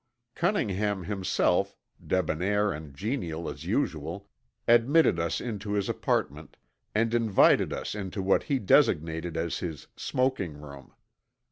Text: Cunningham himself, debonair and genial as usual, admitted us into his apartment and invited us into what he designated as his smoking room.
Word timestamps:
Cunningham 0.33 1.03
himself, 1.03 1.77
debonair 2.03 2.71
and 2.73 2.91
genial 2.95 3.47
as 3.47 3.65
usual, 3.65 4.27
admitted 4.67 5.19
us 5.19 5.39
into 5.39 5.73
his 5.73 5.87
apartment 5.89 6.57
and 6.95 7.13
invited 7.13 7.71
us 7.71 7.93
into 7.93 8.23
what 8.23 8.41
he 8.41 8.57
designated 8.57 9.37
as 9.37 9.59
his 9.59 9.85
smoking 9.95 10.59
room. 10.59 10.95